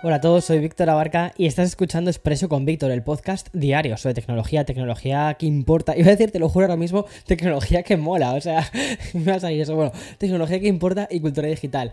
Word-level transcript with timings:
Hola 0.00 0.16
a 0.16 0.20
todos, 0.20 0.44
soy 0.44 0.60
Víctor 0.60 0.88
Abarca 0.90 1.32
y 1.36 1.46
estás 1.46 1.66
escuchando 1.66 2.08
Expreso 2.08 2.48
con 2.48 2.64
Víctor, 2.64 2.92
el 2.92 3.02
podcast 3.02 3.48
diario 3.52 3.96
sobre 3.96 4.14
tecnología, 4.14 4.64
tecnología 4.64 5.34
que 5.34 5.46
importa. 5.46 5.96
Iba 5.96 6.06
a 6.06 6.10
decir, 6.10 6.30
te 6.30 6.38
lo 6.38 6.48
juro 6.48 6.66
ahora 6.66 6.76
mismo, 6.76 7.04
tecnología 7.26 7.82
que 7.82 7.96
mola, 7.96 8.34
o 8.34 8.40
sea, 8.40 8.70
me 9.12 9.24
va 9.24 9.44
a 9.44 9.50
eso. 9.50 9.74
Bueno, 9.74 9.90
tecnología 10.18 10.60
que 10.60 10.68
importa 10.68 11.08
y 11.10 11.18
cultura 11.18 11.48
digital. 11.48 11.90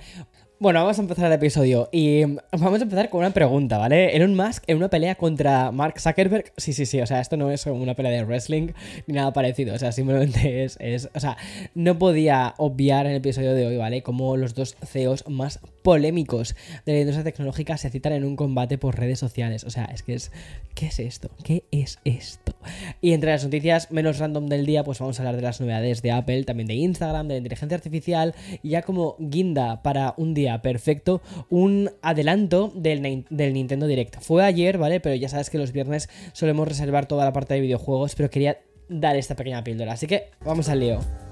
Bueno, 0.60 0.82
vamos 0.82 1.00
a 1.00 1.02
empezar 1.02 1.26
el 1.26 1.34
episodio 1.34 1.90
y 1.92 2.26
vamos 2.52 2.80
a 2.80 2.84
empezar 2.84 3.10
con 3.10 3.22
una 3.22 3.32
pregunta, 3.32 3.80
¿vale? 3.80 4.16
Elon 4.16 4.36
Musk 4.36 4.64
en 4.68 4.78
una 4.78 4.90
pelea 4.90 5.16
contra 5.16 5.72
Mark 5.72 6.00
Zuckerberg. 6.00 6.54
Sí, 6.58 6.74
sí, 6.74 6.86
sí, 6.86 7.02
o 7.02 7.08
sea, 7.08 7.22
esto 7.22 7.38
no 7.38 7.50
es 7.50 7.66
una 7.66 7.96
pelea 7.96 8.12
de 8.12 8.24
wrestling 8.24 8.70
ni 9.08 9.16
nada 9.16 9.34
parecido, 9.34 9.74
o 9.74 9.80
sea, 9.80 9.92
simplemente 9.92 10.64
es, 10.64 10.78
es 10.80 11.10
o 11.16 11.20
sea, 11.20 11.38
no 11.74 11.98
podía 11.98 12.54
obviar 12.60 13.08
en 13.08 13.14
el 13.14 13.18
episodio 13.18 13.56
de 13.56 13.66
hoy, 13.66 13.78
¿vale? 13.78 14.04
Como 14.04 14.38
los 14.38 14.54
dos 14.54 14.78
CEOs 14.86 15.28
más 15.28 15.60
polémicos 15.86 16.56
de 16.88 16.94
la 16.94 17.00
industria 17.02 17.24
tecnológica 17.24 17.78
se 17.78 17.92
citan 17.92 18.14
en 18.14 18.26
un 18.26 18.36
combate 18.36 18.80
por 18.80 18.98
redes 18.98 19.20
sociales. 19.20 19.64
O 19.66 19.70
sea, 19.70 19.86
es 19.86 20.02
que 20.02 20.16
es, 20.16 20.32
¿qué 20.74 20.88
es 20.88 20.98
esto? 20.98 21.30
¿Qué 21.44 21.64
es 21.70 22.00
esto? 22.04 22.56
Y 23.02 23.14
entre 23.14 23.30
las 23.30 23.44
noticias 23.44 23.92
menos 23.92 24.18
random 24.18 24.48
del 24.48 24.66
día, 24.66 24.84
pues 24.84 24.98
vamos 24.98 25.20
a 25.20 25.22
hablar 25.22 25.36
de 25.36 25.44
las 25.44 25.62
novedades 25.62 26.02
de 26.02 26.12
Apple, 26.12 26.44
también 26.44 26.66
de 26.66 26.74
Instagram, 26.74 27.28
de 27.28 27.36
la 27.36 27.38
inteligencia 27.38 27.76
artificial 27.76 28.34
y 28.64 28.70
ya 28.70 28.82
como 28.82 29.16
guinda 29.20 29.84
para 29.84 30.16
un 30.18 30.34
día 30.34 30.60
perfecto 30.64 31.22
un 31.52 31.92
adelanto 32.02 32.74
del, 32.76 33.26
del, 33.30 33.54
Nintendo 33.54 33.86
Direct. 33.86 34.20
Fue 34.22 34.44
ayer, 34.44 34.80
¿vale? 34.80 35.00
Pero 35.00 35.14
ya 35.14 35.30
sabes 35.30 35.52
que 35.52 35.60
los 35.60 35.72
viernes 35.72 36.10
solemos 36.34 36.68
reservar 36.68 37.06
toda 37.06 37.26
la 37.26 37.32
parte 37.32 37.54
de 37.54 37.62
videojuegos, 37.62 38.16
pero 38.16 38.32
quería 38.32 38.58
dar 38.90 39.16
esta 39.18 39.36
pequeña 39.36 39.64
píldora. 39.64 39.94
Así 39.94 40.08
que 40.08 40.30
vamos 40.44 40.68
al 40.68 40.80
lío. 40.80 41.25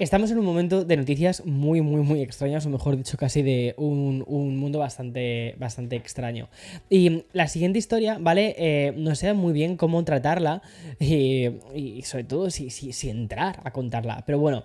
Estamos 0.00 0.28
en 0.32 0.38
un 0.38 0.44
momento 0.44 0.84
de 0.84 0.96
noticias 0.96 1.46
muy, 1.46 1.80
muy, 1.80 2.02
muy 2.02 2.20
extrañas, 2.20 2.66
o 2.66 2.68
mejor 2.68 2.96
dicho, 2.96 3.16
casi 3.16 3.42
de 3.42 3.74
un, 3.76 4.24
mundo 4.58 4.80
bastante, 4.80 5.54
bastante 5.56 5.94
extraño. 5.94 6.48
Y 6.90 7.22
la 7.32 7.46
siguiente 7.46 7.78
historia, 7.78 8.18
¿vale? 8.20 8.56
Eh, 8.58 8.92
no 8.96 9.14
sé 9.14 9.32
muy 9.34 9.52
bien 9.52 9.76
cómo 9.76 10.04
tratarla 10.04 10.62
y, 10.98 12.02
sobre 12.02 12.24
todo 12.24 12.50
si, 12.50 12.70
si, 12.70 12.92
si, 12.92 13.08
entrar 13.08 13.60
a 13.62 13.70
contarla. 13.70 14.24
Pero 14.26 14.40
bueno, 14.40 14.64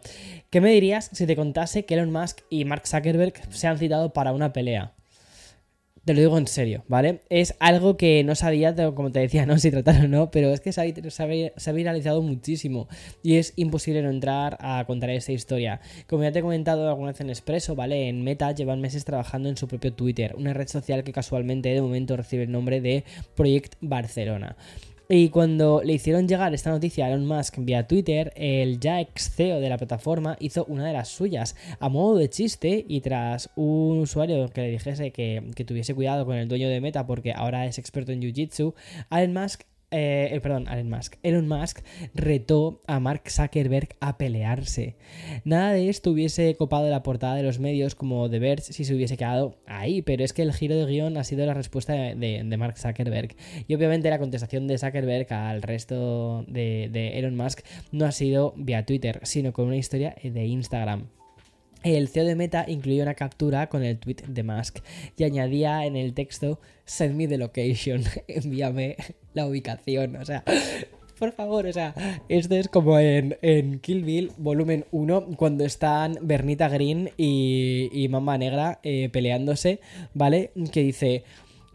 ¿qué 0.50 0.62
me 0.62 0.72
dirías 0.72 1.12
si 1.14 1.28
te 1.28 1.36
contase 1.36 1.86
que 1.86 1.94
Elon 1.94 2.12
Musk 2.12 2.40
y 2.50 2.66
Mark 2.66 2.88
Zuckerberg 2.88 3.34
se 3.54 3.68
han 3.68 3.78
citado 3.78 4.12
para 4.14 4.34
una 4.34 4.52
pelea? 4.52 4.96
Te 6.06 6.14
lo 6.14 6.22
digo 6.22 6.38
en 6.38 6.48
serio, 6.48 6.84
¿vale? 6.88 7.22
Es 7.30 7.56
algo 7.60 7.98
que 7.98 8.24
no 8.24 8.36
sabía, 8.36 8.76
como 8.96 9.12
te 9.12 9.20
decía, 9.20 9.46
no 9.48 9.58
si 9.58 9.72
tratar 9.72 10.06
o 10.06 10.08
no, 10.08 10.32
pero 10.32 10.54
es 10.54 10.62
que 10.62 10.72
se 10.72 10.82
ha, 10.82 11.72
viralizado 11.74 12.22
muchísimo 12.22 12.88
y 13.22 13.36
es 13.36 13.54
imposible 13.56 14.02
no 14.02 14.10
entrar 14.10 14.58
a 14.62 14.84
contar 14.86 15.10
esa 15.12 15.32
historia. 15.32 15.82
Como 16.08 16.24
ya 16.24 16.32
te 16.32 16.40
he 16.40 16.42
comentado 16.42 16.88
alguna 16.88 17.12
vez 17.12 17.22
en 17.22 17.30
Expreso, 17.30 17.76
¿vale? 17.76 18.08
En 18.08 18.24
Meta 18.24 18.52
llevan 18.52 18.82
meses 18.82 19.06
trabajando 19.06 19.50
en 19.50 19.58
su 19.58 19.68
propio 19.68 19.94
Twitter, 19.94 20.36
una 20.38 20.54
red 20.54 20.68
social 20.68 21.04
que 21.04 21.12
casualmente 21.12 21.70
de 21.70 21.82
momento 21.82 22.16
recibe 22.16 22.44
el 22.44 22.52
nombre 22.52 22.82
de 22.82 23.04
Project 23.36 23.76
Barcelona. 23.82 24.56
Y 25.12 25.30
cuando 25.30 25.82
le 25.84 25.94
hicieron 25.94 26.28
llegar 26.28 26.54
esta 26.54 26.70
noticia 26.70 27.06
a 27.06 27.10
Elon 27.10 27.26
Musk 27.26 27.56
vía 27.58 27.88
Twitter, 27.88 28.32
el 28.36 28.80
ya 28.80 29.02
ex 29.02 29.32
CEO 29.32 29.60
de 29.60 29.68
la 29.68 29.80
plataforma 29.80 30.38
hizo 30.40 30.66
una 30.66 30.86
de 30.86 30.94
las 30.94 31.08
suyas 31.08 31.56
a 31.80 31.90
modo 31.90 32.16
de 32.16 32.30
chiste 32.30 32.86
y 32.88 33.02
tras 33.02 33.50
un 33.56 33.98
usuario 33.98 34.50
que 34.50 34.62
le 34.62 34.70
dijese 34.70 35.10
que, 35.10 35.50
que 35.56 35.66
tuviese 35.66 35.96
cuidado 35.96 36.28
con 36.28 36.36
el 36.36 36.48
dueño 36.48 36.70
de 36.70 36.80
Meta 36.80 37.08
porque 37.08 37.34
ahora 37.34 37.66
es 37.66 37.80
experto 37.80 38.12
en 38.12 38.22
Jiu-Jitsu, 38.22 38.76
Elon 39.10 39.34
Musk 39.34 39.64
eh, 39.92 40.30
eh, 40.32 40.40
perdón, 40.42 40.68
Elon 40.68 40.90
Musk. 40.90 41.16
Elon 41.24 41.48
Musk 41.48 41.80
retó 42.14 42.82
a 42.88 43.00
Mark 43.00 43.24
Zuckerberg 43.30 43.96
a 44.00 44.18
pelearse. 44.18 44.96
Nada 45.44 45.74
de 45.74 45.90
esto 45.90 46.12
hubiese 46.12 46.56
copado 46.56 46.90
la 46.90 47.04
portada 47.04 47.36
de 47.36 47.44
los 47.44 47.60
medios 47.60 47.96
como 47.96 48.30
The 48.30 48.40
Verge 48.40 48.74
si 48.74 48.84
se 48.84 48.94
hubiese 48.94 49.18
quedado 49.18 49.58
ahí, 49.66 50.02
pero 50.02 50.24
es 50.24 50.34
que 50.34 50.44
el 50.44 50.54
giro 50.54 50.76
de 50.76 50.86
guion 50.86 51.18
ha 51.18 51.24
sido 51.24 51.46
la 51.46 51.54
respuesta 51.54 51.94
de, 51.94 52.58
Mark 52.58 52.78
Zuckerberg. 52.78 53.36
Y 53.68 53.76
obviamente 53.76 54.10
la 54.10 54.20
contestación 54.20 54.68
de 54.68 54.78
Zuckerberg 54.78 55.32
al 55.34 55.62
resto 55.62 56.44
de, 56.48 56.90
de 56.92 57.20
Elon 57.20 57.36
Musk 57.36 57.62
no 57.92 58.06
ha 58.06 58.12
sido 58.12 58.54
vía 58.58 58.86
Twitter, 58.86 59.20
sino 59.24 59.54
con 59.54 59.68
una 59.68 59.78
historia 59.78 60.16
de 60.22 60.46
Instagram. 60.46 61.19
El 61.84 62.10
CEO 62.10 62.26
de 62.26 62.36
Meta 62.36 62.66
incluyó 62.68 63.04
una 63.04 63.14
captura 63.14 63.68
con 63.70 63.84
el 63.84 63.98
tweet 63.98 64.18
de 64.28 64.44
Musk 64.44 64.80
y 65.18 65.24
añadía 65.24 65.86
en 65.86 65.96
el 65.96 66.14
texto 66.14 66.60
Send 66.86 67.16
me 67.16 67.28
the 67.28 67.38
location, 67.38 68.04
envíame 68.28 68.98
la 69.34 69.46
ubicación, 69.46 70.16
o 70.18 70.26
sea, 70.26 70.44
por 71.18 71.34
favor, 71.34 71.68
o 71.68 71.74
sea, 71.74 71.94
esto 72.30 72.56
es 72.56 72.68
como 72.68 72.98
en, 73.00 73.80
Kill 73.82 74.04
Bill 74.04 74.32
volumen 74.38 74.86
1 74.92 75.36
cuando 75.38 75.66
están 75.66 76.18
Bernita 76.22 76.70
Green 76.70 77.12
y, 77.18 77.90
y 77.92 78.08
Mamba 78.08 78.38
Negra 78.38 78.80
eh, 78.84 79.10
peleándose, 79.12 79.80
¿vale? 80.14 80.52
Que 80.72 80.82
dice 80.82 81.24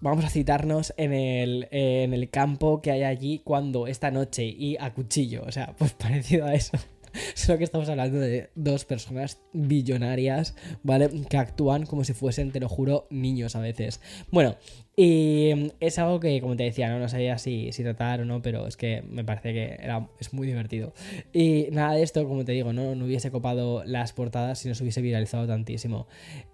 vamos 0.00 0.24
a 0.26 0.28
citarnos 0.28 0.92
en 0.98 1.14
el, 1.14 1.66
en 1.70 2.12
el, 2.12 2.28
campo 2.28 2.82
que 2.82 2.90
hay 2.90 3.04
allí 3.04 3.40
cuando 3.42 3.86
esta 3.86 4.10
noche 4.10 4.44
y 4.44 4.76
a 4.78 4.92
cuchillo. 4.92 5.42
O 5.46 5.50
sea, 5.52 5.74
pues 5.78 5.92
parecido 5.94 6.46
a 6.46 6.54
eso. 6.54 6.76
Solo 7.34 7.58
que 7.58 7.64
estamos 7.64 7.88
hablando 7.88 8.18
de 8.18 8.50
dos 8.54 8.84
personas 8.84 9.40
billonarias, 9.52 10.54
¿vale? 10.82 11.10
Que 11.28 11.36
actúan 11.36 11.86
como 11.86 12.04
si 12.04 12.12
fuesen, 12.12 12.52
te 12.52 12.60
lo 12.60 12.68
juro, 12.68 13.06
niños 13.10 13.56
a 13.56 13.60
veces. 13.60 14.00
Bueno, 14.30 14.56
y 14.96 15.72
es 15.80 15.98
algo 15.98 16.20
que, 16.20 16.40
como 16.40 16.56
te 16.56 16.62
decía, 16.62 16.96
no, 16.96 17.08
sabía 17.08 17.36
si, 17.38 17.70
tratar 17.70 18.20
o 18.20 18.24
no, 18.24 18.42
pero 18.42 18.68
es 18.68 18.76
que 18.76 19.02
me 19.02 19.24
parece 19.24 19.52
que 19.52 19.80
es 20.20 20.32
muy 20.32 20.46
divertido. 20.46 20.92
Y 21.32 21.66
nada 21.72 21.94
de 21.94 22.02
esto, 22.02 22.26
como 22.28 22.44
te 22.44 22.52
digo, 22.52 22.72
no, 22.72 22.94
no 22.94 23.04
hubiese 23.04 23.32
copado 23.32 23.82
las 23.84 24.12
portadas 24.12 24.60
si 24.60 24.68
no 24.68 24.74
se 24.74 24.84
hubiese 24.84 25.02
viralizado 25.02 25.48
tantísimo. 25.48 26.06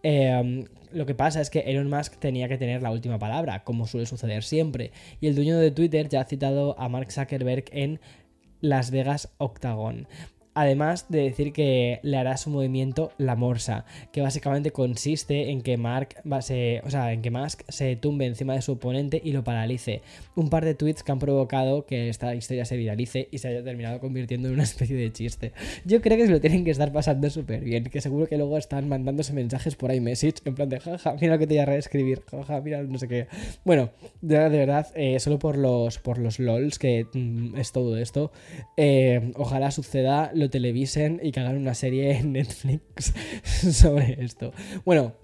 Em, 0.03 0.65
lo 0.93 1.05
que 1.05 1.15
pasa 1.15 1.43
es 1.43 1.51
que 1.51 1.61
Elon 1.61 1.91
Musk 1.91 2.19
tenía 2.19 2.49
que 2.49 2.57
tener 2.57 2.83
la 2.83 2.91
última 2.91 3.19
palabra, 3.19 3.63
como 3.63 3.87
suele 3.87 4.07
suceder 4.07 4.43
siempre. 4.43 4.93
Y 5.21 5.27
el 5.27 5.35
dueño 5.35 5.59
de 5.59 5.71
Twitter 5.71 6.09
ya 6.09 6.23
ha 6.23 6.25
citado 6.25 6.79
a 6.81 6.89
Mark 6.89 7.13
Zuckerberg 7.13 7.65
en 7.73 8.01
Las 8.63 8.91
Vegas 8.91 9.35
Octagon. 9.37 10.09
Además 10.55 11.07
de 11.09 11.23
decir 11.23 11.53
que 11.53 12.01
le 12.03 12.17
hará 12.17 12.37
su 12.37 12.51
movimiento 12.51 13.13
la 13.19 13.37
morsa, 13.37 13.85
que 14.13 14.21
básicamente 14.21 14.73
consiste 14.73 15.51
en 15.51 15.63
que 15.63 15.77
Mark 15.77 16.17
se, 16.41 16.83
o 16.85 16.91
sea, 16.91 17.13
en 17.13 17.23
que 17.23 17.31
Musk 17.31 17.63
se 17.69 17.95
tumbe 17.97 18.27
encima 18.27 18.55
de 18.55 18.63
su 18.63 18.73
oponente 18.73 19.21
y 19.23 19.33
lo 19.33 19.45
paralice. 19.45 20.03
Un 20.35 20.51
par 20.51 20.65
de 20.65 20.75
tweets 20.75 21.03
que 21.03 21.13
han 21.13 21.19
provocado 21.19 21.87
que 21.87 22.09
esta 22.09 22.35
historia 22.35 22.65
se 22.65 22.77
viralice 22.77 23.29
y 23.31 23.39
se 23.39 23.49
haya 23.49 23.63
terminado 23.63 24.01
convirtiendo 24.01 24.49
en 24.49 24.55
una 24.55 24.63
especie 24.65 24.97
de 24.97 25.13
chiste. 25.13 25.53
Yo 25.85 26.01
creo 26.01 26.17
que 26.17 26.27
se 26.27 26.33
lo 26.33 26.41
tienen 26.41 26.65
que 26.65 26.71
estar 26.73 26.93
pasando 26.93 27.31
súper 27.31 27.63
bien, 27.63 27.85
que 27.85 28.01
seguro 28.01 28.27
que 28.27 28.37
luego 28.37 28.59
están 28.59 28.89
mandándose 28.89 29.33
mensajes 29.33 29.77
por 29.77 29.93
iMessage 29.93 30.41
en 30.45 30.55
plan 30.55 30.69
de 30.69 30.81
jaja, 30.81 31.15
mira 31.21 31.35
lo 31.35 31.39
que 31.39 31.47
te 31.47 31.55
voy 31.55 31.63
a 31.63 31.67
reescribir, 31.67 32.23
jaja, 32.31 32.61
mira 32.61 32.83
no 32.83 32.99
sé 32.99 33.09
qué. 33.09 33.29
Bueno, 33.65 33.91
de, 34.21 34.49
verdad, 34.49 34.89
eh, 34.95 35.21
solo 35.21 35.39
por 35.39 35.57
los, 35.57 35.99
por 35.99 36.19
los 36.19 36.39
LOLs, 36.39 36.79
que 36.79 37.07
mm, 37.13 37.57
es 37.57 37.73
todo 37.73 37.97
esto, 37.97 38.33
eh, 38.77 39.33
ojalá 39.37 39.71
suceda 39.71 40.31
lo 40.41 40.51
televisen 40.51 41.21
y 41.23 41.31
que 41.31 41.41
hagan 41.41 41.57
una 41.57 41.75
serie 41.75 42.17
en 42.17 42.33
Netflix 42.33 43.15
sobre 43.73 44.23
esto. 44.25 44.53
Bueno, 44.85 45.15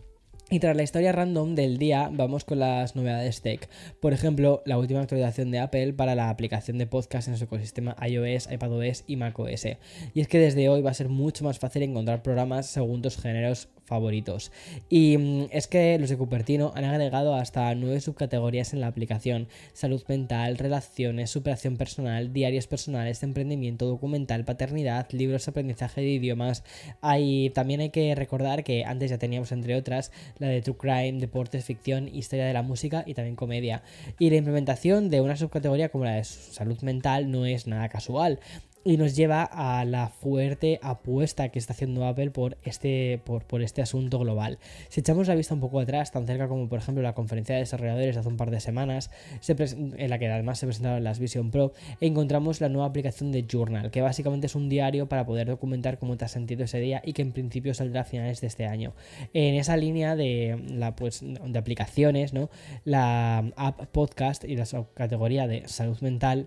y 0.49 0.61
tras 0.61 0.77
la 0.77 0.85
historia 0.85 1.11
random 1.11 1.57
del 1.57 1.77
día, 1.77 2.09
vamos 2.13 2.45
con 2.45 2.61
las 2.61 2.95
novedades 2.95 3.43
tech. 3.43 3.69
Por 4.01 4.13
ejemplo, 4.13 4.63
la 4.65 4.79
última 4.79 5.01
actualización 5.01 5.51
de 5.51 5.59
Apple 5.59 5.93
para 5.95 6.15
la 6.15 6.31
aplicación 6.31 6.79
de 6.79 6.87
podcast 6.87 7.27
en 7.27 7.37
su 7.37 7.45
ecosistema 7.45 7.97
iOS, 8.07 8.49
iPadOS 8.53 9.03
y 9.09 9.17
macOS. 9.17 9.67
Y 10.15 10.21
es 10.21 10.29
que 10.29 10.39
desde 10.39 10.69
hoy 10.69 10.83
va 10.83 10.93
a 10.93 10.95
ser 10.95 11.09
mucho 11.09 11.43
más 11.43 11.59
fácil 11.59 11.83
encontrar 11.83 12.23
programas 12.23 12.67
según 12.67 13.03
tus 13.03 13.17
géneros 13.17 13.71
favoritos. 13.87 14.53
Y 14.91 15.17
mm, 15.17 15.47
es 15.51 15.67
que 15.67 15.99
los 15.99 16.11
de 16.11 16.19
Cupertino 16.19 16.73
han 16.75 16.85
agregado 16.85 17.35
hasta 17.35 17.75
nueve 17.75 18.01
subcategorías 18.01 18.75
en 18.75 18.81
la 18.81 18.89
aplicación: 18.89 19.49
salud 19.73 20.03
mental, 20.09 20.59
relaciones, 20.59 21.31
superación 21.31 21.77
personal, 21.77 22.33
diarios 22.33 22.67
personales, 22.67 23.23
emprendimiento, 23.23 23.87
documental, 23.87 24.45
paternidad, 24.45 25.09
libros, 25.13 25.49
aprendizaje 25.49 26.01
de 26.01 26.09
idiomas. 26.09 26.65
Hay, 27.01 27.51
también 27.51 27.81
hay 27.81 27.91
que 27.91 28.15
recordar 28.15 28.65
que 28.65 28.85
antes 28.85 29.11
ya 29.11 29.19
teníamos, 29.19 29.53
entre 29.53 29.77
otras, 29.77 30.13
la 30.39 30.49
de 30.49 30.61
True 30.61 30.77
Crime, 30.77 31.21
deportes, 31.21 31.65
ficción, 31.65 32.09
historia 32.09 32.47
de 32.47 32.53
la 32.53 32.63
música 32.63 33.05
y 33.07 33.15
también 33.15 33.37
comedia. 33.37 33.83
Y 34.19 34.31
la 34.31 34.37
implementación 34.37 35.11
de 35.11 35.21
una 35.21 35.37
subcategoría 35.37 35.89
como 35.89 36.05
la 36.05 36.15
de 36.15 36.25
salud 36.25 36.81
mental 36.83 37.31
no 37.31 37.47
es 37.47 37.67
nada 37.67 37.89
casual 37.89 38.41
y 38.87 38.99
nos 38.99 39.17
lleva 39.17 39.43
a 39.43 39.85
la 39.85 40.09
fuerte 40.09 40.79
apuesta 40.81 41.49
que 41.49 41.59
está 41.59 41.73
haciendo 41.73 42.07
Apple 42.07 42.31
por 42.31 42.57
este, 42.63 43.21
por, 43.25 43.45
por, 43.45 43.61
este 43.61 43.83
asunto 43.83 44.21
global. 44.21 44.61
Si 44.91 45.01
echamos 45.01 45.27
la 45.27 45.35
vista 45.35 45.55
un 45.55 45.61
poco 45.61 45.81
atrás, 45.81 46.13
tan 46.13 46.25
cerca 46.25 46.47
como 46.47 46.69
por 46.69 46.79
ejemplo 46.79 47.03
la 47.03 47.13
conferencia 47.13 47.57
de 47.57 47.63
desarrolladores 47.63 48.15
de 48.15 48.21
hace 48.21 48.29
un 48.29 48.37
par 48.37 48.53
de 48.53 48.61
semanas, 48.61 49.11
en 49.49 50.09
la 50.09 50.19
que 50.21 50.29
además 50.29 50.61
se 50.61 50.67
presentaron 50.67 51.03
las 51.03 51.19
Vision 51.19 51.51
Pro, 51.51 51.73
encontramos 52.01 52.61
la 52.61 52.69
nueva 52.69 52.87
aplicación 52.87 53.33
de 53.33 53.45
Journal, 53.51 53.91
que 53.91 54.03
básicamente 54.03 54.47
es 54.47 54.55
un 54.55 54.69
diario 54.69 55.09
para 55.09 55.27
poder 55.27 55.49
documentar 55.49 55.99
cómo 55.99 56.17
te 56.17 56.25
has 56.25 56.31
sentido 56.31 56.63
ese 56.63 56.79
día 56.79 57.03
y 57.05 57.13
que 57.13 57.23
en 57.23 57.33
principio 57.33 57.75
saldrá 57.75 58.03
a 58.03 58.05
finales 58.05 58.41
de 58.41 58.47
este 58.47 58.67
año. 58.67 58.95
En 59.35 59.57
esa 59.57 59.77
línea 59.77 60.15
de, 60.15 60.63
la, 60.69 60.95
pues, 60.95 61.25
de 61.25 61.59
aplicaciones, 61.59 62.33
¿no? 62.33 62.51
la 62.85 63.51
app 63.57 63.87
podcast 63.87 64.45
y 64.45 64.55
la 64.55 64.65
categoría 64.95 65.49
de 65.49 65.67
salud 65.67 65.99
mental 66.03 66.47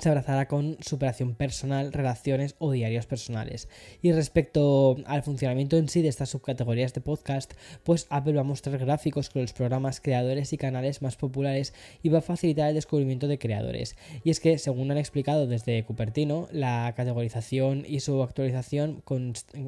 se 0.00 0.08
abrazará 0.08 0.48
con 0.48 0.76
superación 0.80 1.34
personal, 1.34 1.92
relaciones 1.92 2.54
o 2.58 2.72
diarios 2.72 3.06
personales. 3.06 3.68
Y 4.02 4.12
respecto 4.12 4.96
al 5.06 5.22
funcionamiento 5.22 5.76
en 5.76 5.88
sí 5.88 6.02
de 6.02 6.08
estas 6.08 6.30
subcategorías 6.30 6.94
de 6.94 7.00
podcast, 7.00 7.54
pues 7.84 8.06
Apple 8.10 8.34
va 8.34 8.42
a 8.42 8.44
mostrar 8.44 8.78
gráficos 8.78 9.30
con 9.30 9.42
los 9.42 9.52
programas 9.52 10.00
creadores 10.00 10.52
y 10.52 10.58
canales 10.58 11.02
más 11.02 11.16
populares 11.16 11.74
y 12.02 12.08
va 12.08 12.18
a 12.18 12.22
facilitar 12.22 12.68
el 12.68 12.74
descubrimiento 12.74 13.28
de 13.28 13.38
creadores. 13.38 13.96
Y 14.24 14.30
es 14.30 14.40
que, 14.40 14.58
según 14.58 14.90
han 14.90 14.98
explicado 14.98 15.46
desde 15.46 15.84
Cupertino, 15.84 16.48
la 16.52 16.94
categorización 16.96 17.84
y 17.86 18.00
su 18.00 18.22
actualización 18.22 19.02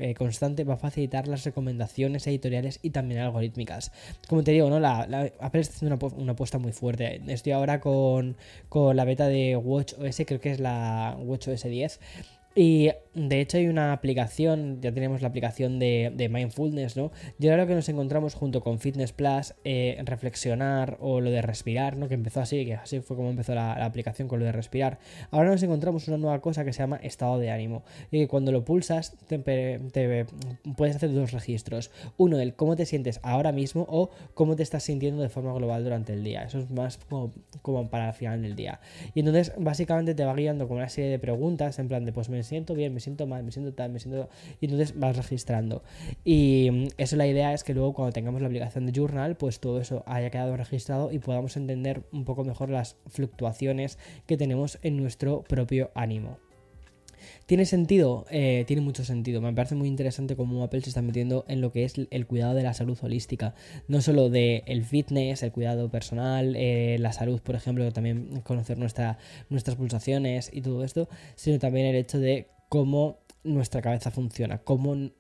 eh, 0.01 0.15
constante 0.15 0.65
va 0.65 0.75
a 0.75 0.79
facilitar 0.79 1.29
las 1.29 1.45
recomendaciones 1.45 2.27
editoriales 2.27 2.79
y 2.83 2.91
también 2.91 3.21
algorítmicas. 3.21 3.93
Como 4.29 4.45
te 4.45 4.53
digo, 4.53 4.71
¿no? 4.71 4.77
Apple 4.87 5.61
está 5.61 5.75
haciendo 5.75 5.97
una, 5.97 6.17
una, 6.17 6.33
apuesta 6.33 6.59
muy 6.59 6.73
fuerte. 6.73 7.21
Estoy 7.27 7.53
ahora 7.53 7.81
con, 7.81 8.37
con 8.69 8.97
la 8.97 9.05
beta 9.05 9.29
de 9.29 9.57
Watch 9.57 9.95
OS 9.99 10.20
creo 10.27 10.41
que 10.41 10.51
es 10.51 10.61
la 10.61 11.17
WatchOS 11.19 11.63
10. 11.65 12.01
Y 12.55 12.91
de 13.15 13.41
hecho 13.41 13.59
hay 13.59 13.69
una 13.69 13.93
aplicación, 13.93 14.81
ya 14.81 14.93
tenemos 14.93 15.23
la 15.23 15.29
aplicación 15.29 15.79
de, 15.79 16.29
mindfulness, 16.31 16.97
¿no? 16.97 17.13
Y 17.39 17.49
ahora 17.49 17.67
que 17.67 17.75
nos 17.75 17.89
encontramos 17.89 18.35
junto 18.35 18.61
con 18.61 18.81
Fitness 18.81 19.13
Plus, 19.13 19.55
eh, 19.65 20.01
reflexionar 20.05 20.97
o 21.01 21.21
lo 21.21 21.31
de 21.31 21.43
respirar, 21.43 21.97
¿no? 21.97 22.09
Que 22.09 22.15
empezó 22.15 22.41
así, 22.41 22.65
que 22.65 22.75
así 22.75 23.01
fue 23.01 23.17
como 23.17 23.31
empezó 23.31 23.55
la, 23.55 23.85
aplicación 23.85 24.27
con 24.27 24.41
lo 24.41 24.47
de 24.47 24.53
respirar. 24.53 24.99
Ahora 25.31 25.51
nos 25.51 25.63
encontramos 25.63 26.09
una 26.09 26.19
nueva 26.19 26.41
cosa 26.41 26.65
que 26.65 26.73
se 26.73 26.81
llama 26.81 26.97
estado 26.97 27.39
de 27.39 27.51
ánimo. 27.51 27.85
Y 28.11 28.19
que 28.19 28.29
cuando 28.29 28.51
lo 28.51 28.65
pulsas 28.65 29.17
te, 29.29 29.39
puedes 30.77 30.97
hacer 30.97 31.13
dos 31.13 31.31
registros. 31.33 31.91
Uno, 32.17 32.39
el 32.41 32.55
cómo 32.55 32.75
te 32.75 32.85
sientes 32.85 33.21
ahora 33.23 33.53
mismo 33.53 33.87
o 33.89 34.11
cómo 34.35 34.57
te 34.57 34.65
estás 34.65 34.83
sintiendo 34.83 35.23
de 35.23 35.29
forma 35.29 35.53
global 35.53 35.85
durante 35.85 36.13
el 36.15 36.25
día. 36.25 36.43
Eso 36.43 36.59
es 36.59 36.71
más 36.71 36.99
como, 36.99 37.33
como 37.63 37.89
para 37.91 38.09
el 38.09 38.15
final 38.15 38.43
del 38.43 38.57
día. 38.57 38.81
Y 39.15 39.21
entonces 39.21 39.53
básicamente 39.57 40.15
te 40.15 40.25
va 40.25 40.35
guiando 40.35 40.67
con 40.67 40.79
una 40.79 40.89
serie 40.89 41.11
de 41.11 41.19
preguntas 41.19 41.79
en 41.79 41.89
plan 41.89 42.05
de 42.05 42.13
pues 42.13 42.29
me 42.29 42.40
me 42.41 42.45
siento 42.45 42.75
bien, 42.75 42.95
me 42.95 43.01
siento 43.01 43.27
mal, 43.27 43.45
me 43.45 43.53
siento 43.53 43.75
tal, 43.75 43.91
me 43.91 44.01
siento... 44.01 44.31
Y 44.61 44.65
entonces 44.65 44.99
vas 44.99 45.15
registrando. 45.15 45.83
Y 46.25 46.71
mm, 46.71 46.87
eso 46.97 47.17
la 47.17 47.27
idea 47.27 47.53
es 47.53 47.65
que 47.65 47.75
luego 47.75 47.93
cuando 47.93 48.13
tengamos 48.13 48.41
la 48.41 48.47
aplicación 48.47 48.87
de 48.87 48.93
Journal, 48.93 49.37
pues 49.37 49.61
todo 49.61 49.79
eso 49.79 50.03
haya 50.07 50.31
quedado 50.31 50.57
registrado 50.57 51.13
y 51.13 51.19
podamos 51.19 51.59
entender 51.59 52.03
un 52.13 52.25
poco 52.25 52.45
mejor 52.45 52.71
las 52.71 52.97
fluctuaciones 53.09 53.99
que 54.27 54.39
tenemos 54.39 54.79
en 54.83 54.97
nuestro 54.97 55.43
propio 55.43 55.91
ánimo. 55.95 56.39
¿Tiene 57.51 57.67
sentido? 57.67 58.27
Eh, 58.31 58.63
tiene 58.69 58.81
mucho 58.81 59.05
sentido. 59.05 59.41
Me 59.41 59.53
parece 59.53 59.75
muy 59.75 59.89
interesante 59.89 60.37
cómo 60.37 60.63
Apple 60.63 60.83
se 60.83 60.91
está 60.91 61.03
metiendo 61.03 61.45
en 61.49 61.61
lo 61.61 61.73
que 61.73 61.83
es 61.83 61.95
el 61.99 62.27
cuidado 62.29 62.55
de 62.55 62.63
la 62.63 62.75
salud 62.75 62.97
holística. 63.03 63.57
No 63.89 64.01
solo 64.03 64.31
del 64.31 64.63
el 64.67 64.85
fitness, 64.85 65.43
el 65.43 65.51
cuidado 65.51 65.91
personal, 65.91 66.55
eh, 66.55 66.97
la 67.01 67.13
salud, 67.13 67.41
por 67.41 67.57
ejemplo, 67.57 67.91
también 67.91 68.41
conocer 68.43 68.79
nuestra, 68.79 69.19
nuestras 69.49 69.77
pulsaciones 69.77 70.49
y 70.53 70.61
todo 70.61 70.85
esto, 70.85 71.09
sino 71.35 71.59
también 71.59 71.87
el 71.87 71.97
hecho 71.97 72.21
de 72.21 72.47
cómo 72.69 73.19
nuestra 73.43 73.81
cabeza 73.81 74.11
funciona, 74.11 74.59
cómo, 74.59 75.11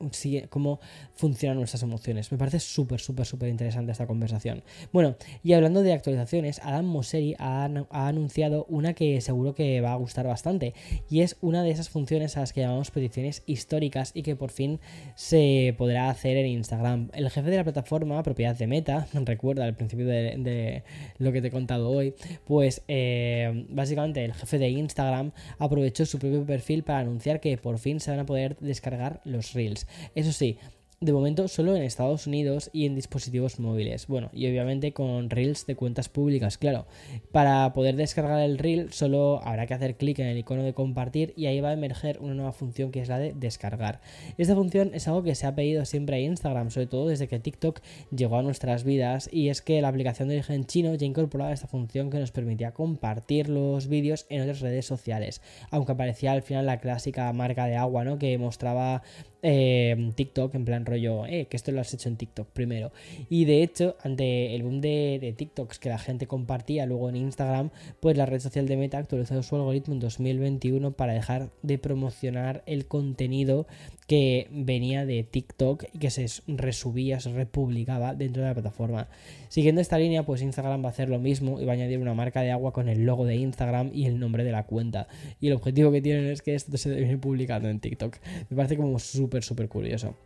cómo 0.50 0.80
funcionan 1.14 1.58
nuestras 1.58 1.82
emociones. 1.82 2.30
Me 2.32 2.38
parece 2.38 2.60
súper, 2.60 3.00
súper, 3.00 3.26
súper 3.26 3.48
interesante 3.48 3.92
esta 3.92 4.06
conversación. 4.06 4.62
Bueno, 4.92 5.16
y 5.42 5.54
hablando 5.54 5.82
de 5.82 5.92
actualizaciones, 5.92 6.60
Adam 6.62 6.86
Mosseri 6.86 7.34
ha, 7.38 7.64
anunciado 7.90 8.66
una 8.68 8.94
que 8.94 9.20
seguro 9.20 9.54
que 9.54 9.80
va 9.80 9.92
a 9.92 9.96
gustar 9.96 10.26
bastante, 10.26 10.74
y 11.08 11.20
es 11.20 11.36
una 11.40 11.62
de 11.62 11.70
esas 11.70 11.88
funciones 11.88 12.36
a 12.36 12.40
las 12.40 12.52
que 12.52 12.60
llamamos 12.60 12.90
peticiones 12.90 13.42
históricas 13.46 14.12
y 14.14 14.22
que 14.22 14.36
por 14.36 14.50
fin 14.50 14.80
se 15.14 15.74
podrá 15.78 16.10
hacer 16.10 16.36
en 16.36 16.46
Instagram. 16.46 17.10
El 17.14 17.30
jefe 17.30 17.50
de 17.50 17.56
la 17.56 17.64
plataforma, 17.64 18.22
propiedad 18.22 18.56
de 18.56 18.66
Meta, 18.66 19.06
recuerda 19.14 19.64
al 19.64 19.74
principio 19.74 20.06
de, 20.06 20.82
lo 21.18 21.32
que 21.32 21.40
te 21.40 21.48
he 21.48 21.50
contado 21.50 21.90
hoy, 21.90 22.14
pues 22.44 22.82
eh, 22.88 23.66
básicamente 23.70 24.24
el 24.24 24.34
jefe 24.34 24.58
de 24.58 24.68
Instagram 24.68 25.32
aprovechó 25.58 26.04
su 26.04 26.18
propio 26.18 26.44
perfil 26.44 26.82
para 26.82 27.00
anunciar 27.00 27.40
que 27.40 27.56
por 27.56 27.78
fin 27.78 28.00
se 28.00 28.09
van 28.10 28.20
a 28.20 28.26
poder 28.26 28.56
descargar 28.60 29.20
los 29.24 29.52
reels. 29.52 29.86
Eso 30.14 30.32
sí, 30.32 30.58
de 31.02 31.14
momento 31.14 31.48
solo 31.48 31.74
en 31.74 31.82
Estados 31.82 32.26
Unidos 32.26 32.68
y 32.74 32.84
en 32.84 32.94
dispositivos 32.94 33.58
móviles. 33.58 34.06
Bueno, 34.06 34.28
y 34.34 34.46
obviamente 34.46 34.92
con 34.92 35.30
reels 35.30 35.64
de 35.64 35.74
cuentas 35.74 36.10
públicas, 36.10 36.58
claro. 36.58 36.86
Para 37.32 37.72
poder 37.72 37.96
descargar 37.96 38.42
el 38.42 38.58
reel 38.58 38.92
solo 38.92 39.40
habrá 39.42 39.66
que 39.66 39.72
hacer 39.72 39.96
clic 39.96 40.18
en 40.18 40.26
el 40.26 40.36
icono 40.36 40.62
de 40.62 40.74
compartir 40.74 41.32
y 41.38 41.46
ahí 41.46 41.58
va 41.62 41.70
a 41.70 41.72
emerger 41.72 42.18
una 42.20 42.34
nueva 42.34 42.52
función 42.52 42.90
que 42.90 43.00
es 43.00 43.08
la 43.08 43.18
de 43.18 43.32
descargar. 43.32 44.02
Esta 44.36 44.54
función 44.54 44.90
es 44.92 45.08
algo 45.08 45.22
que 45.22 45.34
se 45.34 45.46
ha 45.46 45.54
pedido 45.54 45.86
siempre 45.86 46.16
a 46.16 46.20
Instagram, 46.20 46.70
sobre 46.70 46.88
todo 46.88 47.08
desde 47.08 47.28
que 47.28 47.38
TikTok 47.38 47.80
llegó 48.14 48.36
a 48.36 48.42
nuestras 48.42 48.84
vidas 48.84 49.30
y 49.32 49.48
es 49.48 49.62
que 49.62 49.80
la 49.80 49.88
aplicación 49.88 50.28
de 50.28 50.34
origen 50.34 50.66
chino 50.66 50.94
ya 50.96 51.06
incorporaba 51.06 51.54
esta 51.54 51.66
función 51.66 52.10
que 52.10 52.18
nos 52.18 52.30
permitía 52.30 52.74
compartir 52.74 53.48
los 53.48 53.88
vídeos 53.88 54.26
en 54.28 54.42
otras 54.42 54.60
redes 54.60 54.84
sociales, 54.84 55.40
aunque 55.70 55.92
aparecía 55.92 56.32
al 56.32 56.42
final 56.42 56.66
la 56.66 56.78
clásica 56.78 57.32
marca 57.32 57.64
de 57.64 57.76
agua, 57.76 58.04
¿no? 58.04 58.18
Que 58.18 58.36
mostraba 58.36 59.02
eh, 59.42 60.12
TikTok 60.14 60.54
en 60.54 60.66
plan 60.66 60.84
rollo, 60.90 61.26
eh, 61.26 61.46
que 61.46 61.56
esto 61.56 61.72
lo 61.72 61.80
has 61.80 61.92
hecho 61.94 62.08
en 62.08 62.16
TikTok 62.16 62.48
primero. 62.48 62.92
Y 63.28 63.44
de 63.46 63.62
hecho, 63.62 63.96
ante 64.02 64.54
el 64.54 64.62
boom 64.62 64.80
de, 64.80 65.18
de, 65.20 65.32
TikToks 65.32 65.78
que 65.78 65.88
la 65.88 65.98
gente 65.98 66.26
compartía 66.26 66.86
luego 66.86 67.08
en 67.08 67.16
Instagram, 67.16 67.70
pues 68.00 68.16
la 68.16 68.26
red 68.26 68.40
social 68.40 68.66
de 68.68 68.76
Meta 68.76 68.98
actualizó 68.98 69.42
su 69.42 69.56
algoritmo 69.56 69.94
en 69.94 70.00
2021 70.00 70.92
para 70.92 71.14
dejar 71.14 71.50
de 71.62 71.78
promocionar 71.78 72.62
el 72.66 72.86
contenido 72.86 73.66
que 74.10 74.48
venía 74.50 75.06
de 75.06 75.22
TikTok 75.22 75.84
y 75.92 75.98
que 75.98 76.10
se 76.10 76.26
resubía, 76.48 77.20
se 77.20 77.32
republicaba 77.32 78.12
dentro 78.12 78.42
de 78.42 78.48
la 78.48 78.54
plataforma. 78.54 79.06
Siguiendo 79.48 79.80
esta 79.80 79.98
línea, 79.98 80.24
pues 80.24 80.42
Instagram 80.42 80.82
va 80.82 80.88
a 80.88 80.90
hacer 80.90 81.08
lo 81.08 81.20
mismo 81.20 81.60
y 81.60 81.64
va 81.64 81.74
a 81.74 81.76
añadir 81.76 82.00
una 82.00 82.12
marca 82.12 82.40
de 82.40 82.50
agua 82.50 82.72
con 82.72 82.88
el 82.88 83.06
logo 83.06 83.24
de 83.24 83.36
Instagram 83.36 83.92
y 83.94 84.06
el 84.06 84.18
nombre 84.18 84.42
de 84.42 84.50
la 84.50 84.64
cuenta. 84.64 85.06
Y 85.40 85.46
el 85.46 85.52
objetivo 85.52 85.92
que 85.92 86.02
tienen 86.02 86.26
es 86.26 86.42
que 86.42 86.56
esto 86.56 86.76
se 86.76 86.92
viene 86.92 87.18
publicando 87.18 87.68
en 87.68 87.78
TikTok. 87.78 88.16
Me 88.48 88.56
parece 88.56 88.76
como 88.76 88.98
súper, 88.98 89.44
súper 89.44 89.68
curioso. 89.68 90.16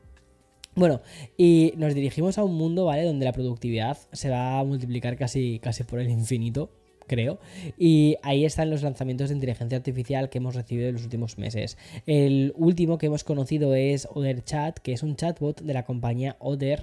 Bueno, 0.76 1.02
y 1.36 1.72
nos 1.76 1.94
dirigimos 1.94 2.36
a 2.38 2.44
un 2.44 2.54
mundo, 2.56 2.86
¿vale? 2.86 3.04
Donde 3.04 3.24
la 3.24 3.32
productividad 3.32 3.96
se 4.12 4.28
va 4.28 4.58
a 4.58 4.64
multiplicar 4.64 5.16
casi, 5.16 5.60
casi 5.60 5.84
por 5.84 6.00
el 6.00 6.10
infinito 6.10 6.70
creo. 7.06 7.38
Y 7.78 8.16
ahí 8.22 8.44
están 8.44 8.70
los 8.70 8.82
lanzamientos 8.82 9.28
de 9.28 9.34
inteligencia 9.34 9.78
artificial 9.78 10.28
que 10.28 10.38
hemos 10.38 10.54
recibido 10.54 10.88
en 10.88 10.94
los 10.94 11.04
últimos 11.04 11.38
meses. 11.38 11.76
El 12.06 12.52
último 12.56 12.98
que 12.98 13.06
hemos 13.06 13.24
conocido 13.24 13.74
es 13.74 14.08
Oder 14.12 14.42
Chat, 14.44 14.78
que 14.78 14.92
es 14.92 15.02
un 15.02 15.16
chatbot 15.16 15.62
de 15.62 15.74
la 15.74 15.84
compañía 15.84 16.36
Oder.ai 16.40 16.80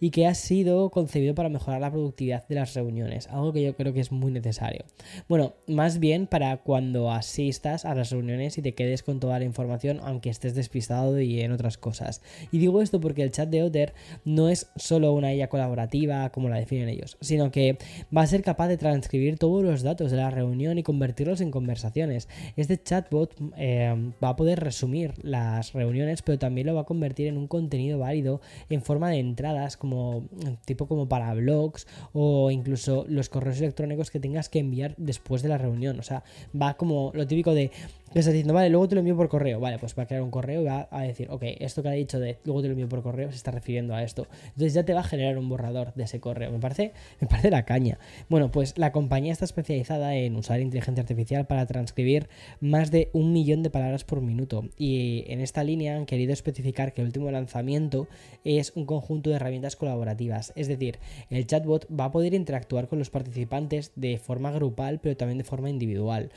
y 0.00 0.10
que 0.10 0.26
ha 0.26 0.34
sido 0.34 0.90
concebido 0.90 1.34
para 1.34 1.48
mejorar 1.48 1.80
la 1.80 1.90
productividad 1.90 2.46
de 2.48 2.54
las 2.54 2.74
reuniones, 2.74 3.28
algo 3.28 3.52
que 3.52 3.62
yo 3.62 3.76
creo 3.76 3.92
que 3.92 4.00
es 4.00 4.12
muy 4.12 4.32
necesario. 4.32 4.84
Bueno, 5.28 5.54
más 5.66 5.98
bien 5.98 6.26
para 6.26 6.58
cuando 6.58 7.10
asistas 7.10 7.84
a 7.84 7.94
las 7.94 8.10
reuniones 8.10 8.58
y 8.58 8.62
te 8.62 8.74
quedes 8.74 9.02
con 9.02 9.20
toda 9.20 9.38
la 9.38 9.44
información, 9.44 10.00
aunque 10.02 10.30
estés 10.30 10.54
despistado 10.54 11.20
y 11.20 11.40
en 11.40 11.52
otras 11.52 11.78
cosas. 11.78 12.22
Y 12.52 12.58
digo 12.58 12.82
esto 12.82 13.00
porque 13.00 13.22
el 13.22 13.32
chat 13.32 13.48
de 13.48 13.62
Oder 13.62 13.94
no 14.24 14.48
es 14.48 14.70
solo 14.76 15.12
una 15.12 15.34
IA 15.34 15.48
colaborativa 15.48 16.30
como 16.30 16.48
la 16.48 16.56
definen 16.56 16.88
ellos, 16.88 17.16
sino 17.20 17.50
que 17.50 17.78
va 18.16 18.22
a 18.22 18.26
ser 18.26 18.42
capaz 18.42 18.68
de 18.68 18.78
transcribir 18.78 19.38
todos 19.38 19.62
los 19.62 19.82
datos 19.82 20.10
de 20.10 20.16
la 20.16 20.30
reunión 20.30 20.78
y 20.78 20.82
convertirlos 20.82 21.40
en 21.40 21.50
conversaciones. 21.50 22.28
Este 22.56 22.82
chatbot 22.82 23.34
eh, 23.56 24.12
va 24.22 24.30
a 24.30 24.36
poder 24.36 24.60
resumir 24.60 25.14
las 25.22 25.72
reuniones, 25.72 26.22
pero 26.22 26.38
también 26.38 26.66
lo 26.66 26.74
va 26.74 26.82
a 26.82 26.84
convertir 26.84 27.26
en 27.26 27.36
un 27.36 27.46
contenido 27.46 27.98
válido 27.98 28.40
en 28.70 28.82
forma 28.82 29.10
de 29.10 29.18
entradas, 29.18 29.76
como 29.76 30.24
tipo 30.64 30.86
como 30.86 31.08
para 31.08 31.34
blogs 31.34 31.86
o 32.12 32.50
incluso 32.50 33.04
los 33.08 33.28
correos 33.28 33.58
electrónicos 33.58 34.10
que 34.10 34.20
tengas 34.20 34.48
que 34.48 34.60
enviar 34.60 34.94
después 34.96 35.42
de 35.42 35.48
la 35.48 35.58
reunión. 35.58 35.98
O 36.00 36.02
sea, 36.02 36.24
va 36.60 36.74
como 36.74 37.10
lo 37.14 37.26
típico 37.26 37.52
de 37.52 37.70
que 38.12 38.20
estás 38.20 38.32
diciendo, 38.32 38.54
vale, 38.54 38.70
luego 38.70 38.88
te 38.88 38.94
lo 38.94 39.00
envío 39.00 39.16
por 39.16 39.28
correo. 39.28 39.60
Vale, 39.60 39.78
pues 39.78 39.96
va 39.98 40.04
a 40.04 40.06
crear 40.06 40.22
un 40.22 40.30
correo 40.30 40.62
y 40.62 40.64
va 40.64 40.88
a 40.90 41.02
decir, 41.02 41.28
ok, 41.30 41.42
esto 41.58 41.82
que 41.82 41.88
ha 41.88 41.92
dicho 41.92 42.20
de 42.20 42.38
luego 42.44 42.62
te 42.62 42.68
lo 42.68 42.72
envío 42.72 42.88
por 42.88 43.02
correo 43.02 43.30
se 43.30 43.36
está 43.36 43.50
refiriendo 43.50 43.94
a 43.94 44.02
esto. 44.02 44.26
Entonces 44.46 44.74
ya 44.74 44.84
te 44.84 44.94
va 44.94 45.00
a 45.00 45.04
generar 45.04 45.38
un 45.38 45.48
borrador 45.48 45.92
de 45.94 46.04
ese 46.04 46.20
correo. 46.20 46.50
Me 46.52 46.58
parece, 46.58 46.92
me 47.20 47.26
parece 47.26 47.50
la 47.50 47.64
caña. 47.64 47.98
Bueno, 48.28 48.50
pues 48.50 48.78
la 48.78 48.92
compañía 48.92 49.32
está 49.32 49.44
especializada 49.44 50.14
en 50.14 50.36
usar 50.36 50.60
inteligencia 50.60 51.02
artificial 51.02 51.46
para 51.46 51.66
transcribir 51.66 52.28
más 52.60 52.90
de 52.90 53.10
un 53.12 53.32
millón 53.32 53.62
de 53.62 53.70
palabras 53.70 54.04
por 54.04 54.20
minuto. 54.20 54.68
Y 54.78 55.24
en 55.26 55.40
esta 55.40 55.64
línea 55.64 55.96
han 55.96 56.06
querido 56.06 56.32
especificar 56.32 56.92
que 56.92 57.00
el 57.00 57.08
último 57.08 57.30
lanzamiento 57.30 58.08
es 58.44 58.72
un 58.76 58.86
conjunto 58.86 59.30
de 59.30 59.36
herramientas 59.36 59.76
colaborativas. 59.76 60.52
Es 60.56 60.68
decir, 60.68 60.98
el 61.30 61.46
chatbot 61.46 61.86
va 61.88 62.06
a 62.06 62.12
poder 62.12 62.34
interactuar 62.34 62.88
con 62.88 62.98
los 62.98 63.10
participantes 63.10 63.92
de 63.96 64.18
forma 64.18 64.52
grupal, 64.52 65.00
pero 65.00 65.16
también 65.16 65.38
de 65.38 65.44
forma 65.44 65.70
individual 65.70 66.30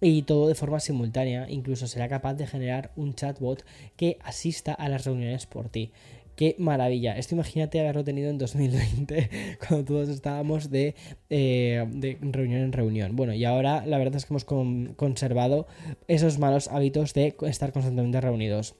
y 0.00 0.22
todo 0.22 0.48
de 0.48 0.54
forma 0.54 0.80
simultánea. 0.80 1.46
Incluso 1.48 1.86
será 1.86 2.08
capaz 2.08 2.34
de 2.34 2.46
generar 2.46 2.92
un 2.96 3.14
chatbot 3.14 3.64
que 3.96 4.18
asista 4.22 4.74
a 4.74 4.88
las 4.88 5.04
reuniones 5.04 5.46
por 5.46 5.68
ti. 5.68 5.92
Qué 6.36 6.56
maravilla. 6.58 7.16
Esto 7.16 7.36
imagínate 7.36 7.80
haberlo 7.80 8.02
tenido 8.02 8.28
en 8.28 8.38
2020, 8.38 9.58
cuando 9.68 9.84
todos 9.84 10.08
estábamos 10.08 10.70
de, 10.70 10.96
eh, 11.30 11.86
de 11.88 12.18
reunión 12.20 12.62
en 12.62 12.72
reunión. 12.72 13.14
Bueno, 13.14 13.34
y 13.34 13.44
ahora 13.44 13.86
la 13.86 13.98
verdad 13.98 14.16
es 14.16 14.26
que 14.26 14.32
hemos 14.32 14.44
conservado 14.44 15.68
esos 16.08 16.38
malos 16.38 16.68
hábitos 16.68 17.14
de 17.14 17.36
estar 17.42 17.72
constantemente 17.72 18.20
reunidos. 18.20 18.74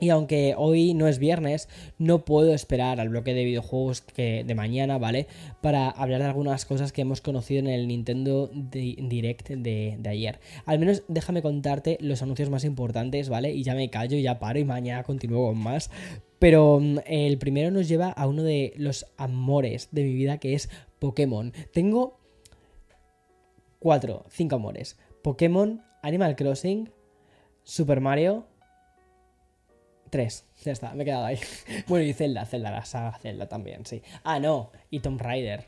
Y 0.00 0.08
aunque 0.08 0.54
hoy 0.56 0.94
no 0.94 1.06
es 1.08 1.18
viernes, 1.18 1.68
no 1.98 2.24
puedo 2.24 2.54
esperar 2.54 3.00
al 3.00 3.10
bloque 3.10 3.34
de 3.34 3.44
videojuegos 3.44 4.00
que 4.00 4.44
de 4.44 4.54
mañana, 4.54 4.96
¿vale? 4.96 5.26
Para 5.60 5.90
hablar 5.90 6.20
de 6.20 6.26
algunas 6.26 6.64
cosas 6.64 6.90
que 6.90 7.02
hemos 7.02 7.20
conocido 7.20 7.60
en 7.60 7.66
el 7.66 7.86
Nintendo 7.86 8.50
Direct 8.52 9.50
de, 9.50 9.96
de, 9.98 10.08
ayer. 10.08 10.40
Al 10.64 10.78
menos 10.78 11.02
déjame 11.08 11.42
contarte 11.42 11.98
los 12.00 12.22
anuncios 12.22 12.48
más 12.48 12.64
importantes, 12.64 13.28
¿vale? 13.28 13.52
Y 13.52 13.62
ya 13.62 13.74
me 13.74 13.90
callo, 13.90 14.16
ya 14.16 14.38
paro 14.38 14.58
y 14.58 14.64
mañana 14.64 15.02
continúo 15.02 15.48
con 15.48 15.58
más. 15.58 15.90
Pero 16.38 16.80
mm, 16.80 17.00
el 17.06 17.36
primero 17.36 17.70
nos 17.70 17.86
lleva 17.86 18.10
a 18.10 18.26
uno 18.26 18.42
de 18.42 18.72
los 18.76 19.06
amores 19.18 19.88
de 19.92 20.04
mi 20.04 20.14
vida, 20.14 20.38
que 20.38 20.54
es 20.54 20.70
Pokémon. 20.98 21.52
Tengo 21.72 22.18
cuatro, 23.78 24.24
cinco 24.30 24.56
amores. 24.56 24.98
Pokémon, 25.22 25.82
Animal 26.02 26.36
Crossing, 26.36 26.90
Super 27.62 28.00
Mario 28.00 28.46
Tres. 30.10 30.44
Ya 30.64 30.72
está, 30.72 30.92
me 30.94 31.02
he 31.02 31.06
quedado 31.06 31.24
ahí. 31.24 31.38
Bueno, 31.88 32.04
y 32.04 32.12
Zelda, 32.12 32.44
Zelda, 32.44 32.70
la 32.70 32.84
saga 32.84 33.16
Zelda 33.18 33.48
también, 33.48 33.86
sí. 33.86 34.02
Ah, 34.24 34.38
no, 34.38 34.70
y 34.90 35.00
Tomb 35.00 35.20
Raider 35.20 35.66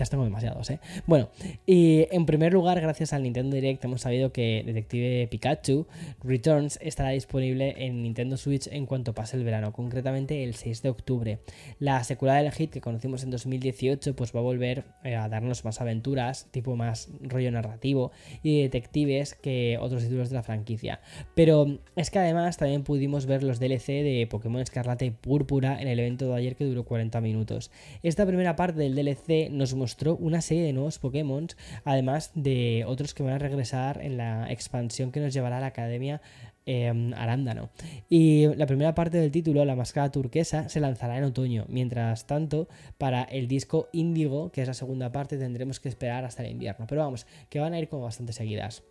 quizás 0.00 0.08
tengo 0.08 0.24
demasiados, 0.24 0.70
¿eh? 0.70 0.80
Bueno, 1.06 1.28
y 1.66 2.06
en 2.10 2.24
primer 2.24 2.54
lugar, 2.54 2.80
gracias 2.80 3.12
al 3.12 3.22
Nintendo 3.22 3.54
Direct 3.54 3.84
hemos 3.84 4.00
sabido 4.00 4.32
que 4.32 4.62
Detective 4.64 5.28
Pikachu 5.30 5.86
Returns 6.24 6.78
estará 6.80 7.10
disponible 7.10 7.74
en 7.76 8.02
Nintendo 8.02 8.38
Switch 8.38 8.66
en 8.68 8.86
cuanto 8.86 9.12
pase 9.12 9.36
el 9.36 9.44
verano, 9.44 9.74
concretamente 9.74 10.42
el 10.42 10.54
6 10.54 10.80
de 10.80 10.88
octubre. 10.88 11.40
La 11.80 12.02
secuela 12.02 12.36
del 12.36 12.50
hit 12.50 12.70
que 12.70 12.80
conocimos 12.80 13.24
en 13.24 13.30
2018 13.30 14.16
pues 14.16 14.34
va 14.34 14.40
a 14.40 14.42
volver 14.42 14.84
eh, 15.04 15.16
a 15.16 15.28
darnos 15.28 15.66
más 15.66 15.82
aventuras, 15.82 16.46
tipo 16.50 16.76
más 16.76 17.10
rollo 17.20 17.50
narrativo 17.52 18.10
y 18.42 18.62
detectives 18.62 19.34
que 19.34 19.76
otros 19.82 20.04
títulos 20.04 20.30
de 20.30 20.36
la 20.36 20.42
franquicia. 20.42 21.02
Pero 21.34 21.78
es 21.94 22.10
que 22.10 22.18
además 22.18 22.56
también 22.56 22.84
pudimos 22.84 23.26
ver 23.26 23.42
los 23.42 23.60
DLC 23.60 24.02
de 24.02 24.26
Pokémon 24.30 24.62
Escarlata 24.62 25.04
y 25.04 25.10
Púrpura 25.10 25.78
en 25.78 25.88
el 25.88 25.98
evento 25.98 26.28
de 26.28 26.36
ayer 26.36 26.56
que 26.56 26.64
duró 26.64 26.84
40 26.84 27.20
minutos. 27.20 27.70
Esta 28.02 28.24
primera 28.24 28.56
parte 28.56 28.80
del 28.80 28.94
DLC 28.94 29.50
nos 29.50 29.74
mostró 29.74 29.89
una 30.18 30.40
serie 30.40 30.64
de 30.64 30.72
nuevos 30.72 30.98
Pokémon, 30.98 31.46
además 31.84 32.32
de 32.34 32.84
otros 32.86 33.14
que 33.14 33.22
van 33.22 33.34
a 33.34 33.38
regresar 33.38 34.00
en 34.02 34.16
la 34.16 34.50
expansión 34.50 35.12
que 35.12 35.20
nos 35.20 35.32
llevará 35.32 35.58
a 35.58 35.60
la 35.60 35.66
Academia 35.66 36.20
em, 36.66 37.12
Arándano. 37.14 37.70
Y 38.08 38.46
la 38.54 38.66
primera 38.66 38.94
parte 38.94 39.18
del 39.18 39.30
título, 39.30 39.64
la 39.64 39.76
máscara 39.76 40.10
turquesa, 40.10 40.68
se 40.68 40.80
lanzará 40.80 41.18
en 41.18 41.24
otoño. 41.24 41.66
Mientras 41.68 42.26
tanto, 42.26 42.68
para 42.98 43.22
el 43.24 43.48
disco 43.48 43.88
Índigo, 43.92 44.50
que 44.52 44.62
es 44.62 44.68
la 44.68 44.74
segunda 44.74 45.12
parte, 45.12 45.38
tendremos 45.38 45.80
que 45.80 45.88
esperar 45.88 46.24
hasta 46.24 46.44
el 46.44 46.52
invierno. 46.52 46.86
Pero 46.88 47.02
vamos, 47.02 47.26
que 47.48 47.60
van 47.60 47.72
a 47.72 47.78
ir 47.78 47.88
como 47.88 48.04
bastante 48.04 48.32
seguidas. 48.32 48.82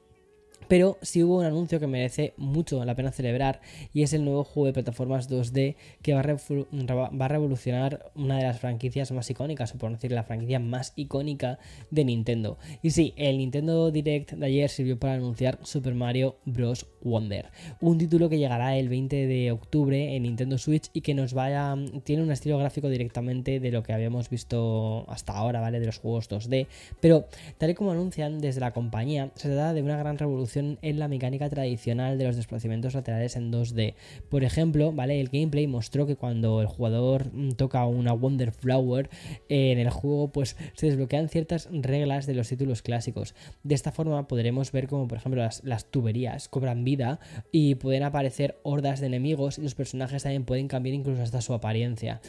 Pero 0.67 0.97
sí 1.01 1.23
hubo 1.23 1.37
un 1.37 1.45
anuncio 1.45 1.79
que 1.79 1.87
merece 1.87 2.33
mucho 2.37 2.83
la 2.85 2.95
pena 2.95 3.11
celebrar 3.11 3.61
y 3.93 4.03
es 4.03 4.13
el 4.13 4.23
nuevo 4.23 4.43
juego 4.43 4.67
de 4.67 4.73
plataformas 4.73 5.29
2D 5.29 5.75
que 6.01 6.13
va 6.13 6.19
a, 6.19 7.27
revolucionar 7.27 8.11
una 8.15 8.37
de 8.37 8.43
las 8.43 8.59
franquicias 8.59 9.11
más 9.11 9.29
icónicas, 9.29 9.73
o 9.73 9.77
por 9.77 9.91
decir 9.91 10.11
la 10.11 10.23
franquicia 10.23 10.59
más 10.59 10.93
icónica 10.95 11.59
de 11.89 12.05
Nintendo. 12.05 12.57
Y 12.83 12.91
sí, 12.91 13.13
el 13.17 13.37
Nintendo 13.37 13.91
Direct 13.91 14.33
de 14.33 14.45
ayer 14.45 14.69
sirvió 14.69 14.99
para 14.99 15.13
anunciar 15.13 15.59
Super 15.63 15.95
Mario 15.95 16.37
Bros. 16.45 16.85
Wonder, 17.01 17.49
un 17.79 17.97
título 17.97 18.27
que 18.27 18.37
llegará 18.37 18.75
el 18.75 18.89
20 18.89 19.25
de 19.25 19.51
octubre 19.53 20.15
en 20.15 20.23
Nintendo 20.23 20.57
Switch 20.57 20.89
y 20.91 20.99
que 20.99 21.13
nos 21.13 21.33
vaya 21.33 21.73
tiene 22.03 22.23
un 22.23 22.31
estilo 22.31 22.57
gráfico 22.57 22.89
directamente 22.89 23.61
de 23.61 23.71
lo 23.71 23.83
que 23.83 23.93
habíamos 23.93 24.29
visto 24.29 25.09
hasta 25.09 25.33
ahora, 25.33 25.61
¿vale? 25.61 25.79
De 25.79 25.85
los 25.85 25.97
juegos 25.97 26.29
2D, 26.29 26.67
pero 26.99 27.25
tal 27.57 27.69
y 27.69 27.73
como 27.73 27.91
anuncian 27.91 28.41
desde 28.41 28.59
la 28.59 28.71
compañía, 28.71 29.31
se 29.35 29.47
trata 29.47 29.73
de 29.73 29.81
una 29.81 29.95
gran 29.95 30.17
revolución 30.17 30.48
en 30.57 30.77
la 30.99 31.07
mecánica 31.07 31.49
tradicional 31.49 32.17
de 32.17 32.25
los 32.25 32.35
desplazamientos 32.35 32.93
laterales 32.93 33.35
en 33.35 33.51
2D. 33.51 33.95
Por 34.29 34.43
ejemplo, 34.43 34.91
¿vale? 34.91 35.19
El 35.19 35.29
gameplay 35.29 35.67
mostró 35.67 36.05
que 36.05 36.15
cuando 36.15 36.61
el 36.61 36.67
jugador 36.67 37.31
mm, 37.33 37.51
toca 37.51 37.85
una 37.85 38.13
Wonder 38.13 38.51
Flower 38.51 39.09
en 39.49 39.79
el 39.79 39.89
juego, 39.89 40.31
pues 40.31 40.55
se 40.73 40.87
desbloquean 40.87 41.29
ciertas 41.29 41.69
reglas 41.71 42.25
de 42.25 42.35
los 42.35 42.47
títulos 42.49 42.81
clásicos. 42.81 43.35
De 43.63 43.75
esta 43.75 43.91
forma 43.91 44.27
podremos 44.27 44.71
ver 44.71 44.87
como, 44.87 45.07
por 45.07 45.17
ejemplo, 45.17 45.41
las, 45.41 45.63
las 45.63 45.85
tuberías 45.85 46.49
cobran 46.49 46.83
vida 46.83 47.19
y 47.51 47.75
pueden 47.75 48.03
aparecer 48.03 48.59
hordas 48.63 48.99
de 48.99 49.07
enemigos 49.07 49.57
y 49.57 49.61
los 49.61 49.75
personajes 49.75 50.23
también 50.23 50.45
pueden 50.45 50.67
cambiar 50.67 50.95
incluso 50.95 51.21
hasta 51.21 51.41
su 51.41 51.53
apariencia. 51.53 52.21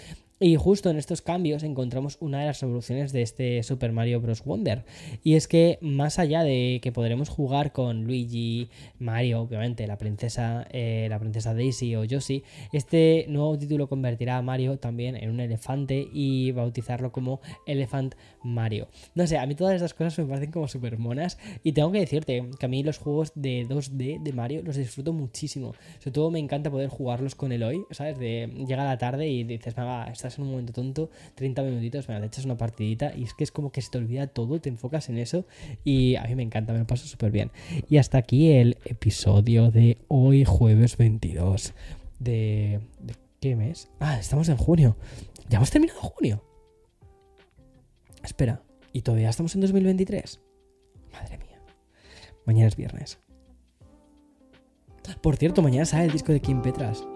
Y 0.43 0.57
justo 0.57 0.89
en 0.89 0.97
estos 0.97 1.21
cambios 1.21 1.63
encontramos 1.65 2.17
una 2.19 2.41
de 2.41 2.47
las 2.47 2.63
revoluciones 2.63 3.13
de 3.13 3.21
este 3.21 3.63
Super 3.63 3.93
Mario 3.93 4.23
Bros. 4.23 4.43
Wonder. 4.43 4.87
Y 5.23 5.35
es 5.35 5.47
que 5.47 5.77
más 5.83 6.19
allá 6.19 6.43
de 6.43 6.81
que 6.83 6.93
podremos 6.93 7.29
jugar 7.29 7.73
con 7.73 8.05
Luigi, 8.05 8.71
Mario, 8.99 9.43
obviamente, 9.43 9.87
la 9.87 9.99
princesa, 9.99 10.67
eh, 10.71 11.09
la 11.11 11.19
princesa 11.19 11.53
Daisy 11.53 11.95
o 11.95 12.05
Yoshi, 12.05 12.43
este 12.73 13.27
nuevo 13.29 13.59
título 13.59 13.87
convertirá 13.87 14.39
a 14.39 14.43
Mario 14.43 14.79
también 14.79 15.15
en 15.15 15.29
un 15.29 15.41
elefante 15.41 16.09
y 16.11 16.53
bautizarlo 16.53 17.13
como 17.13 17.43
Elephant 17.67 18.15
Mario. 18.43 18.89
No 19.15 19.27
sé, 19.27 19.37
a 19.37 19.45
mí 19.45 19.55
todas 19.55 19.75
estas 19.75 19.93
cosas 19.93 20.19
me 20.21 20.25
parecen 20.25 20.53
como 20.53 20.69
súper 20.69 20.97
monas. 20.97 21.37
Y 21.65 21.73
tengo 21.73 21.93
que 21.93 22.01
decirte 22.01 22.49
que 22.59 22.65
a 22.65 22.69
mí 22.71 22.83
los 22.83 22.97
juegos 22.97 23.33
de 23.35 23.67
2D 23.69 24.23
de 24.23 24.33
Mario 24.33 24.63
los 24.63 24.77
disfruto 24.77 25.13
muchísimo. 25.13 25.75
Sobre 25.99 26.13
todo 26.13 26.31
me 26.31 26.39
encanta 26.39 26.71
poder 26.71 26.89
jugarlos 26.89 27.35
con 27.35 27.53
Eloy, 27.53 27.85
¿sabes? 27.91 28.19
De 28.19 28.51
llega 28.67 28.87
la 28.87 28.97
tarde 28.97 29.29
y 29.29 29.45
dices, 29.45 29.75
va, 29.77 30.11
esta 30.31 30.41
en 30.41 30.47
un 30.47 30.53
momento 30.53 30.73
tonto, 30.73 31.11
30 31.35 31.63
minutitos, 31.63 32.09
me 32.09 32.19
te 32.21 32.27
echas 32.27 32.45
una 32.45 32.57
partidita 32.57 33.15
y 33.17 33.25
es 33.25 33.35
que 33.35 33.45
es 33.45 33.53
como 33.53 33.71
que 33.71 33.83
se 33.83 33.91
te 33.91 33.99
olvida 33.99 34.27
todo, 34.27 34.61
te 34.61 34.69
enfocas 34.69 35.09
en 35.09 35.19
eso 35.19 35.45
y 35.85 36.17
a 36.17 36.25
mí 36.25 36.35
me 36.35 36.43
encanta, 36.43 36.73
me 36.73 36.79
lo 36.79 36.87
paso 36.87 37.07
súper 37.07 37.31
bien. 37.31 37.51
Y 37.89 37.99
hasta 37.99 38.19
aquí 38.19 38.53
el 38.53 38.79
episodio 38.85 39.71
de 39.71 39.99
hoy, 40.09 40.45
jueves 40.45 40.97
22 40.97 41.75
de, 42.19 42.81
de... 43.01 43.15
¿Qué 43.41 43.57
mes? 43.57 43.89
Ah, 44.01 44.19
estamos 44.19 44.51
en 44.51 44.59
junio. 44.59 44.97
¿Ya 45.49 45.57
hemos 45.57 45.71
terminado 45.71 46.01
junio? 46.01 46.45
Espera, 48.23 48.63
¿y 48.93 49.01
todavía 49.01 49.31
estamos 49.31 49.55
en 49.55 49.63
2023? 49.63 50.41
Madre 51.13 51.39
mía. 51.39 51.59
Mañana 52.45 52.69
es 52.69 52.77
viernes. 52.77 53.19
Por 55.23 55.37
cierto, 55.37 55.63
mañana 55.63 55.87
sale 55.87 56.05
el 56.05 56.13
disco 56.13 56.33
de 56.33 56.41
Kim 56.41 56.63
Petras. 56.63 57.07